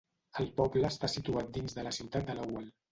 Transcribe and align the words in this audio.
El 0.43 0.47
poble 0.61 0.91
està 0.91 1.11
situat 1.17 1.55
dins 1.59 1.79
de 1.81 1.89
la 1.91 1.97
ciutat 2.01 2.29
de 2.33 2.41
Lowell. 2.43 2.77